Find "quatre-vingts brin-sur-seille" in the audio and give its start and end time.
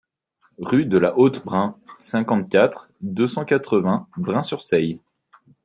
3.45-4.99